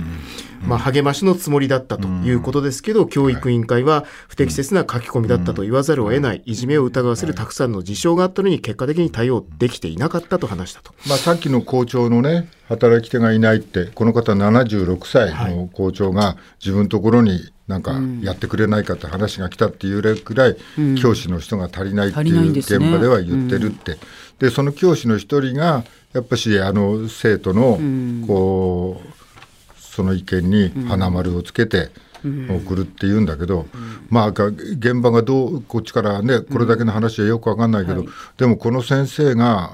[0.64, 10.94] まあ、励ましのつもりだったということですけど、教育委員会は不適切な書き込みだったと言わざるを得ない、いじめを疑わせるたくさんの事象があったのに、結果的に対応できていなかったと話したと。
[11.08, 20.58] まあ、さっきの校長のね働き手がいないってこの方76歳の校長が自分のところになんかやってくれないかって話が来たっていうくらい、
[21.02, 23.98] 教師の人が足りないっていいう現場では言ってるって、
[24.40, 27.80] でその教師の一人がやっぱしあの生徒の
[28.28, 31.90] こうその意見に花丸をつけて。
[32.24, 33.66] 送るって言うんだけど、
[34.10, 38.06] まあが現場がどうこっちからねこれだけの話はよくわかんないけど、
[38.38, 39.72] でもこの先生が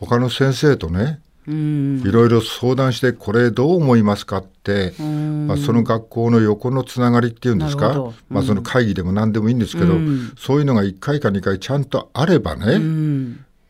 [0.00, 8.14] 他の先生とね、いろいろ相談してこれどう思いますかって、まあ、その学校の横のつながりっていうんですか、なるほど。
[8.28, 9.94] まあ、その会議でも何でもいいんですけど、
[10.38, 12.78] そういうのが1回か2回ちゃんとあればね、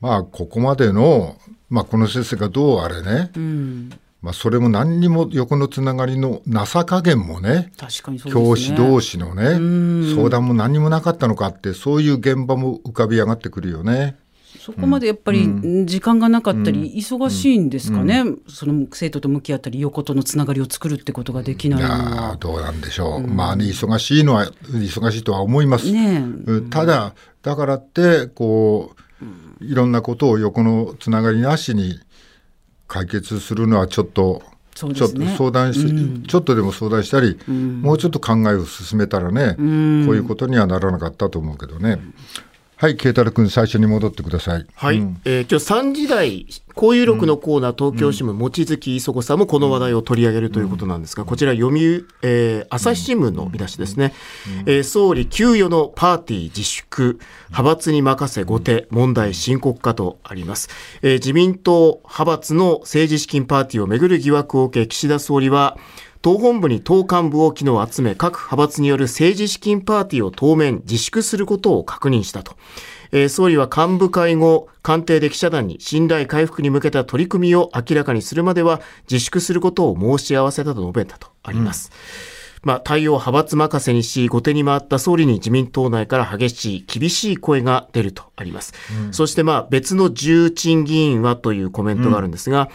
[0.01, 1.37] まあここまでの、
[1.69, 3.31] まあ、この先生がどうあれね、
[4.23, 7.71] まあ、それも何にも横のつながりのなさ加減もね
[8.27, 8.33] ね。
[8.33, 14.17] 教師同士のね相談も何にもなかったのかってそういう現場も浮かび上がってくるよね。
[14.67, 15.49] そこまでやっぱり
[15.85, 22.37] 時間がなかったり、忙しいんですかね、その生徒と向き合ったり横とのつながりを作るってことができないのは。
[22.41, 25.93] どうなんでしょう、まあね忙しいのは忙しいとは思います。
[25.93, 26.25] ね、
[26.71, 28.97] ただだからってこ
[29.61, 32.01] ういろんなことを横のつながりなしに
[32.89, 34.43] 解決するのはちょっと。
[34.43, 41.99] ね、ちょっと相談し、うん、ちょっとでも相談したり、うん、もうちょっと考えを進めたらね、うん、こういうことにはならなかったと思うけどね。
[42.79, 44.67] はい、慶太郎君、最初に戻ってください。
[44.75, 54.13] はい、うん、えー、今日3時台、交友録のコーナー、東京新聞、望月磯子さんもこの話題を取り上げるということなんですが、こちら、読売、えー、朝日新聞の見出しですね。
[54.67, 60.69] えー、総理、給与のパーティー自粛、派閥に任せ後手、問題深刻化とあります。
[61.01, 65.79] えー、自民党派閥の政治資金パーティーをめぐる疑惑を受け、岸田総理は、
[66.27, 72.57] 党本部に党幹部を昨日集め、各派閥による政治資金パーティーを当面自粛することを確認したと。
[73.13, 81.93] えー、総理は幹部会後、官邸で記者団に信頼回復に向けた取り組みを明らかにするまでは自粛することを申し合わせたと述べたとあります。
[82.65, 88.75] うん、まあ、対応を派閥任せにし、後手に回った総理に自民党内から激しい、厳しい声が出るとあります。
[89.07, 92.69] うん、そしてまあ、別の重鎮議員はというコメントがあるんですが、うん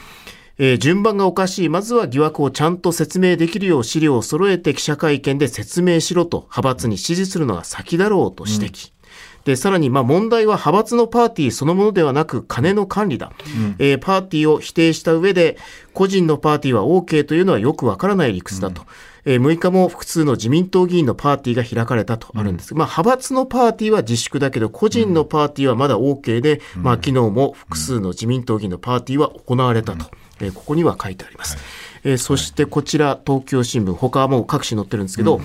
[0.64, 1.70] えー、順番がおかしい。
[1.70, 8.90] まずは疑惑をちゃんと説明できるよう資料を揃えて記者会見で説明しろと派閥に指示するのが先だろうと指摘。
[8.90, 9.02] うん。
[9.44, 15.58] でさらにまあ問題は派閥のパーティーそのものではなく金の管理だ、うん、えー、パーティーを否定した上で
[15.96, 18.84] 個人のパーティーは OK というのはよくわからない理屈だと、
[19.26, 22.76] えー、6日も複数の自民党議員のパーティーが開かれたとあるんです。
[22.76, 30.06] が、まあ、派閥のパーティーは自粛だけど、個人のパーティーはまだ OK で、まあ、昨日も複数の自民党議員のパーティーは行われたと、
[30.42, 31.58] えー、ここには書いてあります。
[32.04, 35.42] えー、そしてこちら、東京新聞、他はもう各紙載ってるんですけど、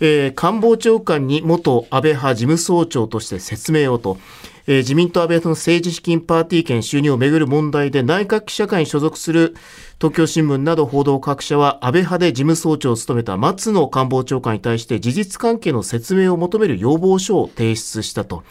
[0.00, 4.18] えー、官房長官に元安倍派事務総長として説明をと、
[4.66, 9.54] えー、自民党安倍派の政治資金パーティー券収入をめぐる問題で内閣記者会に所属する
[9.98, 18.42] 東京新聞など報道各社は安倍派で事務総長を務めた松野官房長官に対して事実関係の説明を求める要望書を提出したと。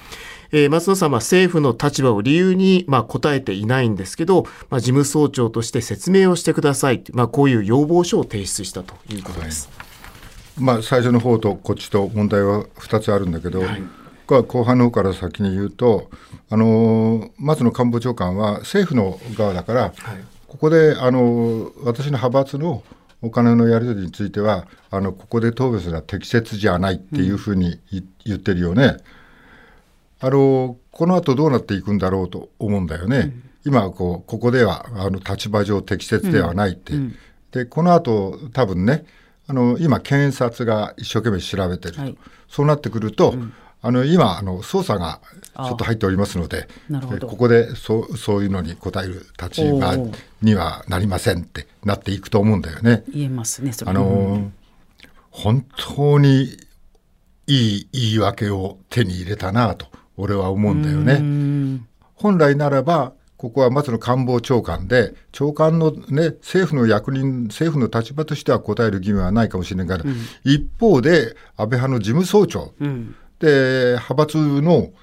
[0.55, 9.67] えー、松野さんは政府の立場を理由に、まあ、答えていないんですけど、まあ、事務総長として説明をしてください、まあ、こういう要望書を提出したということです。
[9.75, 13.83] はい、まあ、最初の方とこっちと問題は2つあるんだけど、はい
[14.25, 16.09] 後半の方から先に言うと、
[16.49, 19.93] あの松野官房長官は政府の側だから、はい、
[20.47, 22.83] ここであの私の派閥の
[23.21, 27.79] お金のやり取りについてはあのここで答弁するのは適切じゃないっていうふうに
[28.25, 28.97] 言ってるよね。
[30.23, 33.17] あのこの後どうなっていくんだろうと思うんだよね。
[33.17, 36.93] うん、今こうここではあの立場上適切ではないって。
[36.93, 37.15] うん、
[37.51, 39.05] でこの後多分ね
[39.47, 45.19] あの今検察が一生懸命調べてると、はい、そうなってくると、うん、あの今あの捜査が
[45.57, 46.69] ちょっと入っておりますので
[47.27, 49.97] ここでそそういうのに答える立場
[50.41, 53.03] にはなりませんってなっていくと思うんだよね。
[53.13, 54.51] 言えますねあの
[55.31, 56.57] 本当に
[57.45, 61.81] いい言い訳を手に入れたなと俺は思うんだよね。
[62.15, 74.93] 本来ならばここは松野官房長官で長官の、ね、政府の役人政府の立場としては答える義務はないかもしれないから、うん、一方で安倍派の事務総長、うん、で派閥の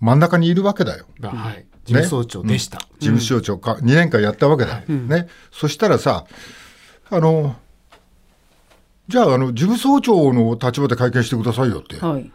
[0.00, 1.04] 真ん中にいるわけだよ。
[1.20, 2.78] はい、事務総長でした。
[2.78, 4.80] ね、事務総長か、2年間やったわけだ。
[4.88, 6.24] ね、そしたらさ
[7.10, 7.56] あの
[9.08, 11.96] じゃああの事務総長の立場で会見してくださいよって。
[11.96, 12.32] はい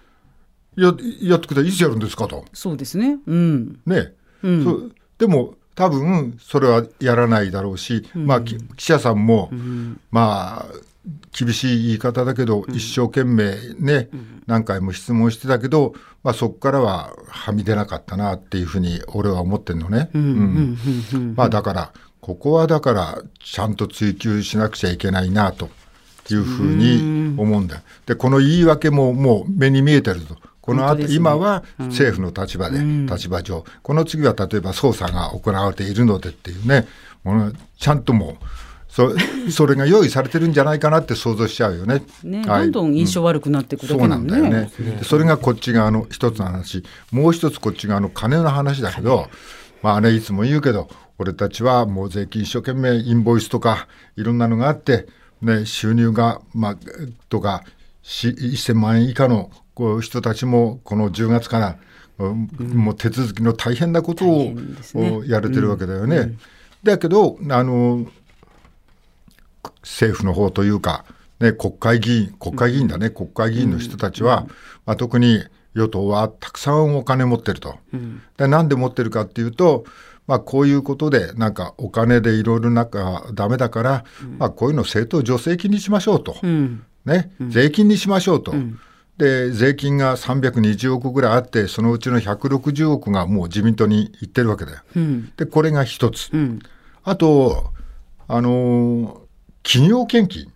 [0.75, 2.45] ややってくれいつやるんですかと。
[2.53, 3.17] そうですね。
[3.25, 10.91] うん、ね、うん、でも多分それはやらないだろうし、うん、まあ記者さんも、うん、まあ
[11.37, 14.09] 厳しい言い方だけど、一生懸命ね、
[14.45, 20.09] 何回も質問してたけど、まあ、そこからははみ出なかったなっていうふうに俺は思ってるのね。
[21.35, 25.69] まあだからここはだからちゃんと追及しなくちゃいけないなと
[26.29, 30.37] いうふうに思うんだでこの言い訳ももう目に見えてると。
[30.61, 36.87] この後、ね、今は政府の立場で、うん、立場上、この次は例えば捜査が行われているのでっていうね、
[37.23, 38.37] ものちゃんとも
[38.91, 39.09] そ
[39.49, 42.03] それが用意されてるんじゃないかなって想像しちゃうよね。
[42.23, 43.93] ね、はい、どんどん印象悪くなってくる、ね。
[43.93, 44.69] うん、そうなんだよね。
[45.03, 49.29] それがこっち側の一つの話、もう一つこっち側の金の話だけど、
[49.81, 55.07] まあね、いつも言うけど、俺たちはもう税金一生懸命インボイスとかいろんなのがあって、
[55.41, 56.77] ね、収入が、まあ、
[57.29, 57.63] とか、
[58.03, 61.77] 1000万円以下のこう人たちもこの10月から、
[62.19, 66.17] うん、もう手続きの大変なことを、ね、やれてるわけだよね。
[66.17, 66.23] うん。
[66.23, 66.39] うん、
[66.83, 68.05] だけどあの
[69.81, 71.03] 政府の方というか、
[71.39, 74.45] ね、国会議員国会議員だね、国会議員の人たちは、
[74.85, 77.79] まあ、特に与党はたくさんお金持ってると。
[78.37, 79.85] でなんで持ってるかっていうと、
[80.27, 84.05] まあ、こういうことでなんかお金でいろいろなんかダメだから、
[84.37, 86.85] まあ、こういうの政党助成金にしましょうと、うん。
[87.03, 88.53] ね、税金にしましょうと。
[89.21, 94.79] で税金が320億ぐらいあってそのうちの160億がもう自民党に行ってるわけだよ。
[94.95, 95.31] うん。
[95.37, 96.59] でこれが一つ、うん。
[97.03, 97.71] あと、
[98.27, 99.21] あのー
[99.63, 100.51] 企業献金。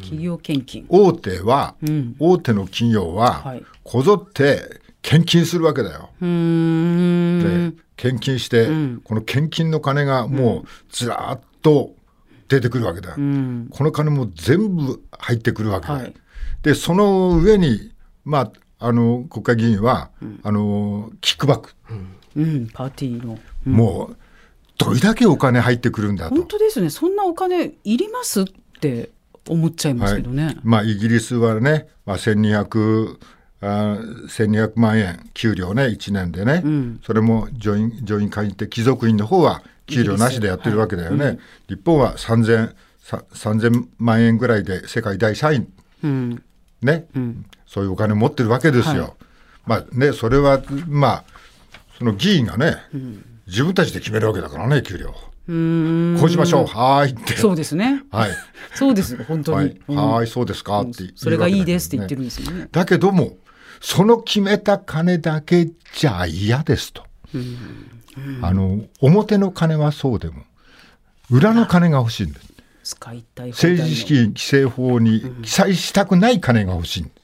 [0.00, 0.86] 企業献金。
[0.88, 2.16] 大手は、うん。
[2.18, 3.64] 大手の企業は、はい。
[3.84, 6.08] こぞって献金するわけだよ。
[6.18, 9.00] で献金して、うん。
[9.04, 11.90] この献金の金がもうずらっと
[12.48, 13.16] 出てくるわけだ。
[13.16, 15.92] この金も全部入ってくるわけだ。
[15.92, 16.00] よ。
[16.00, 16.14] はい。
[16.62, 17.92] でその上に、
[18.28, 20.10] まあ、あの国会議員は、
[20.42, 21.74] あのキックバック、
[22.36, 22.68] うん。
[22.68, 23.38] パーティーの。
[23.64, 24.16] もう
[24.76, 26.34] どれだけお金入ってくるんだと。
[26.36, 26.90] 本当ですね。
[26.90, 28.44] そんなお金いりますっ
[28.80, 29.10] て
[29.48, 33.16] 思っちゃいますけどね、まあ、イギリスはね、まあ、1200,
[33.60, 37.00] あ1200万円給料ね1年でね、ん。
[37.02, 45.66] それも上院上院会員って貴族院の方は給料なしでやってるわけだよね、日本は 3000, さ3000万円ぐらいで世界第3位。
[46.04, 46.42] うん。
[46.82, 47.06] ね、
[47.68, 49.02] そういうお金持ってるわけですよ。
[49.02, 49.12] はい。
[49.66, 51.24] まあねそれはまあ
[51.98, 52.76] その議員がね、
[53.46, 55.14] 自分たちで決めるわけだからね給料。
[55.48, 56.66] こうしましょう。
[56.66, 57.36] はーいって。
[57.36, 58.02] そうですね。
[58.10, 58.30] はい。
[58.74, 59.14] そうです。
[59.14, 62.68] よ本当に、はい、いそうですかって言うそれがいいですって言ってるるんですよね。
[62.70, 63.36] だけども、
[63.80, 67.04] その決めた金だけじゃ嫌ですと。
[68.42, 70.44] あの、表の金はそうでも、
[71.30, 72.48] 裏の金が欲しいんです。
[72.84, 77.17] 政治資金規正法に記載したくない金が欲しいんです。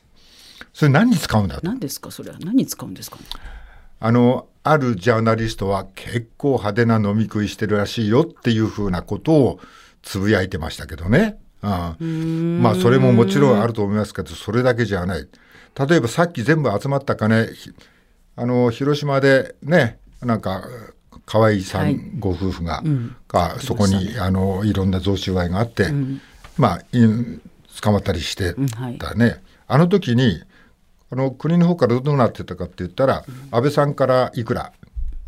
[0.74, 1.66] それ何に使うんだと。
[1.66, 2.10] 何ですか？
[2.10, 3.22] それは何に使うんですかね？
[4.00, 9.60] あの、あるジャーナリストは結構派手な飲み食いしてるらしいよっていうふうなことを
[10.02, 11.38] つぶやいてましたけどね。
[11.62, 15.26] うん、まあそれももちろんあると思いますけど、それだけじゃない。
[15.88, 17.70] 例えばさっき全部集まった金、ひ
[18.36, 20.64] あの、広島でね、なんか、
[21.24, 21.94] 河合さはい。
[21.94, 22.82] んご夫婦が、
[23.28, 25.88] がそこに、あの、いろんな贈収賄があって、
[26.58, 27.06] まあ、い
[27.80, 28.98] 捕まったりしてんはい。
[28.98, 29.42] たね。
[29.66, 30.42] あの時に、
[31.14, 34.72] あの国の方からどうなってたかって言ったら、安倍さんからいくら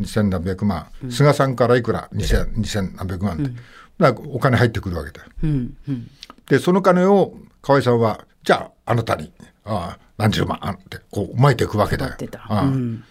[0.01, 3.51] 2000何百万、菅さんからいくら2000 2000何百万って、
[3.99, 5.31] だからお金入ってくるわけだよ。
[5.45, 5.77] うん。
[5.89, 6.11] うん。
[6.49, 9.33] でその金を河合さんはじゃああなたに
[9.65, 12.15] ああ何十万ってこう撒いていくわけだよ。
[12.19, 13.05] うん。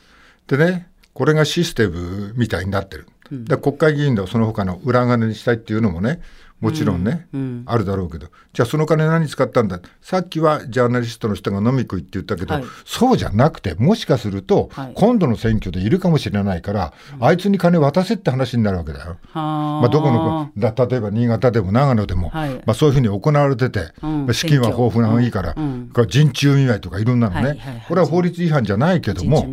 [0.48, 3.08] でねこれがシステムみたいになってる。
[3.32, 6.20] で国会議員のその他の裏金にしたいっていうのもね
[6.62, 7.28] もちろんね、
[7.66, 8.28] あるだろうけど。
[8.54, 9.82] じゃあその金何に使ったんだ？
[10.02, 12.64] さっきはジャーナリストの人が飲み食いって言ったけど、はい。
[12.86, 14.94] そうじゃなくてもしかすると、はい。
[14.96, 19.18] 今度の選挙でいるかもしれないから、あいつに金渡せって話になるわけだよ。
[19.32, 22.54] はまあ、どこのだ例えば新潟でも長野でも、はい。
[22.66, 24.26] まあ、そういうふうに行われてて、うん。
[24.26, 25.92] まあ資金は豊富な方がいいから、うん。
[26.08, 27.86] 人中見舞いとかいろんなのね、はいはいはい。
[27.88, 29.46] これは法律違反じゃないけども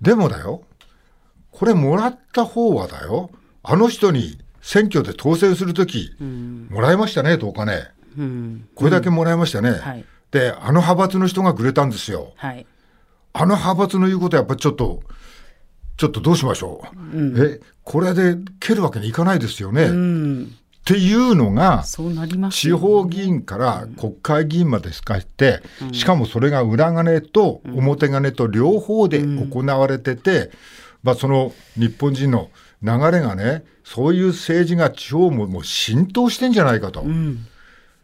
[0.00, 0.62] でもだよ
[1.50, 3.30] これもらった方はだよ
[3.62, 6.16] あの人に選挙で当選するとき、
[6.70, 7.88] もらいましたねとお金。
[8.16, 8.68] うん。
[8.74, 10.04] これだけもらいましたね、はい。
[10.30, 12.32] であの派閥の人がくれたんですよ。
[12.36, 12.66] はい。
[13.34, 15.02] あの派閥の言うことやっぱりちょっと
[15.96, 16.82] ちょっとどうしましょ
[17.14, 20.56] う、えこれで蹴るわけにいかないですよね、うん。
[20.80, 30.50] っていうのがそうなります地方議員から国会議員まで使って、しかもそれが裏金と表金と両方で行われてて、
[31.02, 32.50] まあ、その日本人の
[32.82, 37.02] 流れがね、そういう政治が地方ももう浸透してんじゃないかと。
[37.02, 37.46] うん。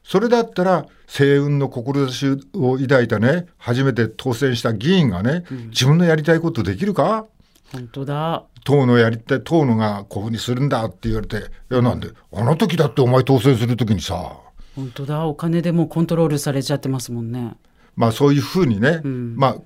[0.02, 7.26] それだったら、政運の志を抱いたね、初めて当選した議員がね、自分のやりたいことできるか？
[7.72, 8.44] 本当だ。
[8.64, 14.36] 党のやりたい、党のがこういうふうにするんだって言われて、いや、なんで、あの時だってお前当選する時にさ、
[14.74, 15.26] 本当だ。
[15.26, 17.56] お金でもうコントロールされちゃってますもんね。
[17.96, 19.56] まあそういうふうにね、まあ、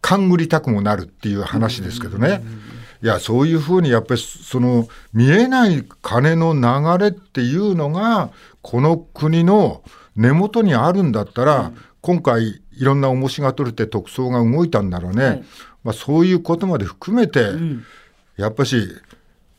[0.00, 2.42] 勘ぐりたくもなるっていう話ですけどね。
[3.02, 8.30] いや、そういうふうにやっぱりその見えない金の流れっていうのが、
[8.62, 9.82] この国の
[10.14, 15.44] 根元にあるんだったら、今回いろんな重しが取れて特捜が動いたんならね、はい。
[15.84, 17.84] まあそういうことまで含めて、ん。
[18.36, 18.88] やっぱし、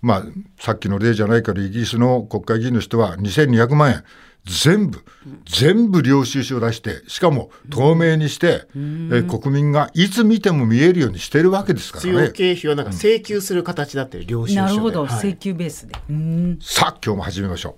[0.01, 0.23] まあ、
[0.59, 4.03] さっきの例じゃないけど、イギリスの国会議員の人は2200万円、
[4.45, 5.03] 全部、
[5.45, 12.31] 全部領収書を出して、しかも透明にして、え国民がいつ見ても見えるようにしてるわけですから必要ね。
[12.31, 14.67] 経費はなんか請求する形だって領収書で。
[14.67, 15.29] なるほど、はい。
[15.29, 15.95] 請求ベースで。
[16.09, 16.59] うん。
[16.61, 17.75] さあ、今日も始めましょう。